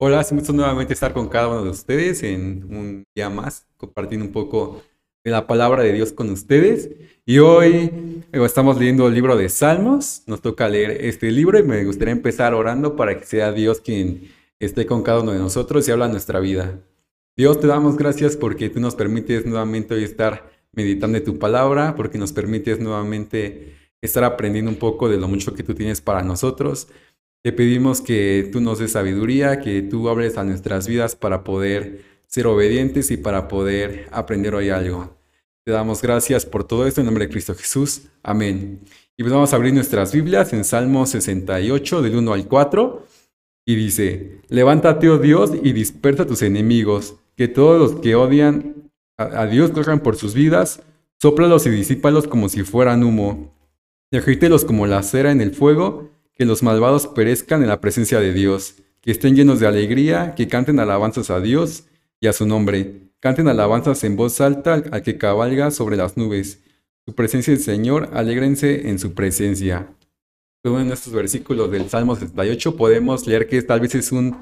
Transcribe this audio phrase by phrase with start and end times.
[0.00, 3.66] Hola, es un gusto nuevamente estar con cada uno de ustedes en un día más,
[3.76, 4.80] compartiendo un poco
[5.24, 6.88] de la palabra de Dios con ustedes.
[7.26, 11.64] Y hoy eh, estamos leyendo el libro de Salmos, nos toca leer este libro y
[11.64, 14.30] me gustaría empezar orando para que sea Dios quien
[14.60, 16.78] esté con cada uno de nosotros y habla nuestra vida.
[17.36, 22.18] Dios, te damos gracias porque tú nos permites nuevamente hoy estar meditando tu palabra, porque
[22.18, 26.86] nos permites nuevamente estar aprendiendo un poco de lo mucho que tú tienes para nosotros.
[27.42, 32.02] Te pedimos que tú nos des sabiduría, que tú hables a nuestras vidas para poder
[32.26, 35.16] ser obedientes y para poder aprender hoy algo.
[35.64, 38.02] Te damos gracias por todo esto en nombre de Cristo Jesús.
[38.22, 38.80] Amén.
[39.16, 43.06] Y pues vamos a abrir nuestras Biblias en Salmo 68, del 1 al 4.
[43.66, 49.46] Y dice, levántate, oh Dios, y dispersa tus enemigos, que todos los que odian a,
[49.46, 50.82] Dios corran por sus vidas,
[51.20, 53.52] sóplalos y disípalos como si fueran humo.
[54.10, 56.08] Y agítelos como la cera en el fuego,
[56.38, 60.46] que los malvados perezcan en la presencia de Dios, que estén llenos de alegría, que
[60.46, 61.84] canten alabanzas a Dios
[62.20, 66.60] y a su nombre, canten alabanzas en voz alta al que cabalga sobre las nubes.
[67.04, 69.88] Su presencia del Señor, alégrense en su presencia.
[70.62, 74.36] Luego en estos versículos del Salmo 68 podemos leer que tal vez es un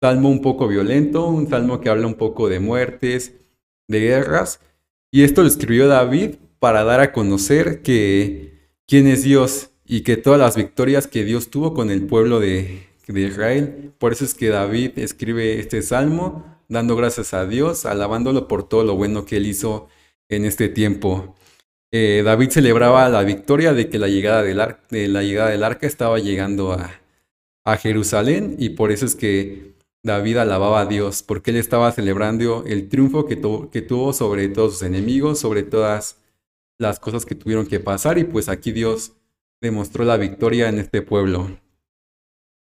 [0.00, 3.34] salmo un poco violento, un salmo que habla un poco de muertes,
[3.86, 4.60] de guerras,
[5.12, 10.16] y esto lo escribió David para dar a conocer que quién es Dios y que
[10.16, 13.92] todas las victorias que Dios tuvo con el pueblo de, Israel.
[13.98, 18.82] Por eso es que David escribe este salmo, dando gracias a Dios, alabándolo por todo
[18.82, 19.88] lo bueno que él hizo
[20.28, 21.36] en este tiempo.
[21.92, 25.86] Eh, David celebraba la victoria de que la llegada del, de la llegada del arca
[25.86, 27.00] estaba llegando a,
[27.64, 32.64] a Jerusalén y por eso es que David alababa a Dios, porque él estaba celebrando
[32.66, 33.40] el triunfo que,
[33.70, 36.18] que tuvo sobre todos sus enemigos, sobre todas
[36.78, 39.12] las cosas que tuvieron que pasar y pues aquí Dios
[39.60, 41.50] demostró la victoria en este pueblo.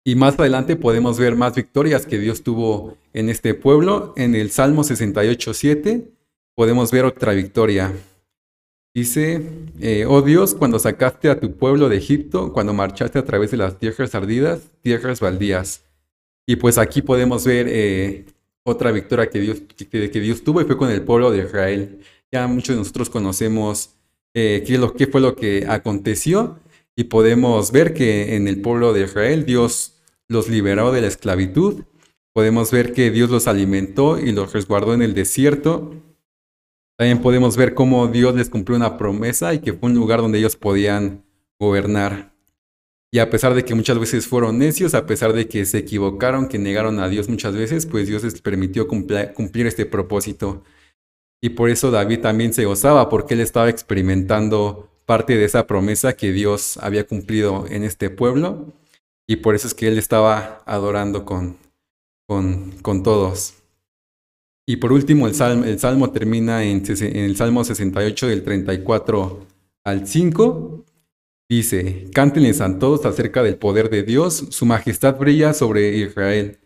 [0.03, 4.13] Y más adelante podemos ver más victorias que Dios tuvo en este pueblo.
[4.17, 6.07] En el Salmo 68.7
[6.55, 7.93] podemos ver otra victoria.
[8.93, 9.41] Dice,
[9.79, 13.57] eh, oh Dios, cuando sacaste a tu pueblo de Egipto, cuando marchaste a través de
[13.57, 15.85] las tierras ardidas, tierras baldías.
[16.47, 18.25] Y pues aquí podemos ver eh,
[18.63, 21.99] otra victoria que Dios, que, Dios tuvo y fue con el pueblo de Israel.
[22.31, 23.91] Ya muchos de nosotros conocemos
[24.33, 26.59] eh, lo, qué fue lo que aconteció
[26.95, 31.83] y podemos ver que en el pueblo de Israel Dios los liberó de la esclavitud.
[32.33, 35.93] Podemos ver que Dios los alimentó y los resguardó en el desierto.
[36.97, 40.39] También podemos ver cómo Dios les cumplió una promesa y que fue un lugar donde
[40.39, 41.25] ellos podían
[41.59, 42.31] gobernar.
[43.13, 46.47] Y a pesar de que muchas veces fueron necios, a pesar de que se equivocaron,
[46.47, 50.63] que negaron a Dios muchas veces, pues Dios les permitió cumplir este propósito.
[51.41, 56.13] Y por eso David también se gozaba, porque él estaba experimentando parte de esa promesa
[56.13, 58.67] que Dios había cumplido en este pueblo
[59.27, 61.57] y por eso es que él estaba adorando con,
[62.27, 63.55] con, todos.
[64.65, 69.45] Y por último, el salmo, el salmo termina en, en, el Salmo 68 del 34
[69.83, 70.85] al 5.
[71.49, 76.57] Dice, cántenles a todos acerca del poder de Dios, su majestad brilla sobre Israel,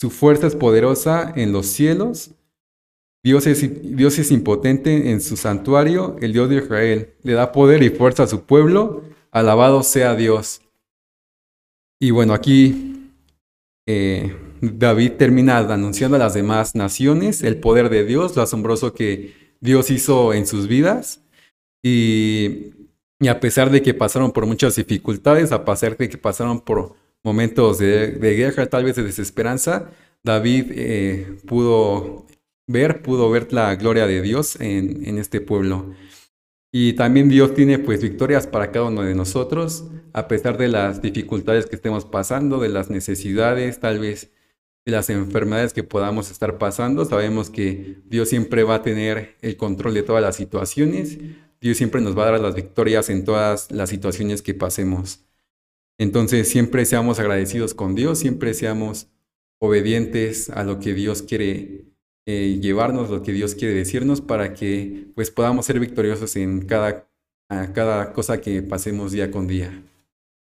[0.00, 2.32] su fuerza es poderosa en los cielos,
[3.26, 7.14] Dios es, impotente en su santuario, el Dios de Israel.
[7.24, 9.02] Le da poder y fuerza a su pueblo.
[9.32, 10.60] Alabado sea Dios.
[11.98, 13.10] Y bueno, aquí
[13.84, 19.34] eh, David termina anunciando a las demás naciones el poder de Dios, lo asombroso que
[19.60, 21.20] Dios hizo en sus vidas.
[21.82, 22.74] Y,
[23.28, 26.94] a pesar de que pasaron por muchas dificultades, a pesar de que pasaron por
[27.24, 29.90] momentos de, guerra, tal vez de desesperanza,
[30.22, 32.26] David eh, pudo
[32.66, 35.94] ver, pudo ver la gloria de Dios en, en este pueblo.
[36.72, 41.00] Y también Dios tiene pues victorias para cada uno de nosotros, a pesar de las
[41.00, 44.30] dificultades que estemos pasando, de las necesidades, tal vez
[44.84, 47.04] de las enfermedades que podamos estar pasando.
[47.04, 51.18] Sabemos que Dios siempre va a tener el control de todas las situaciones.
[51.60, 55.24] Dios siempre nos va a dar las victorias en todas las situaciones que pasemos.
[55.98, 59.08] Entonces siempre seamos agradecidos con Dios, siempre seamos
[59.58, 61.95] obedientes a lo que Dios quiere
[62.26, 67.08] eh, llevarnos lo que Dios quiere decirnos para que pues podamos ser victoriosos en cada,
[67.48, 69.82] cada cosa que pasemos día con día.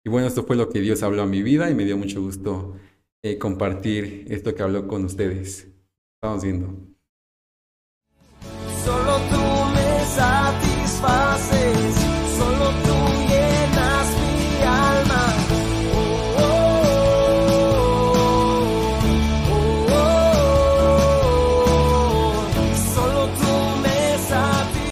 [0.04, 2.22] Y bueno, esto fue lo que Dios habló a mi vida y me dio mucho
[2.22, 2.76] gusto
[3.22, 5.68] eh, compartir esto que habló con ustedes.
[6.16, 6.89] Estamos viendo.